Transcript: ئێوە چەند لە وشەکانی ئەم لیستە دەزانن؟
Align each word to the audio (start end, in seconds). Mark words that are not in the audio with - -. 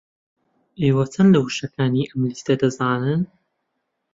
ئێوە 0.81 1.03
چەند 1.13 1.31
لە 1.35 1.39
وشەکانی 1.45 2.09
ئەم 2.09 2.21
لیستە 2.29 2.53
دەزانن؟ 2.61 3.21